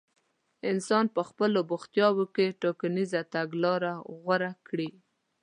انسان 0.71 1.05
په 1.15 1.21
خپلو 1.29 1.59
بوختياوو 1.69 2.25
کې 2.35 2.57
ټاکنيزه 2.61 3.21
تګلاره 3.35 3.93
غوره 4.19 4.51
کړي. 4.67 4.89